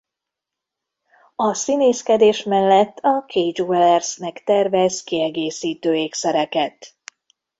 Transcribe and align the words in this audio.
A 1.35 1.53
színészkedés 1.53 2.43
mellett 2.43 2.97
a 2.97 3.25
Kay 3.27 3.51
Jewelers-nek 3.55 4.43
tervez 4.43 5.03
kiegészítő 5.03 5.95
ékszereket. 5.95 6.95